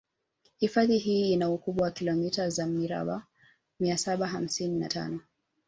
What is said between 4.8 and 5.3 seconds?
tano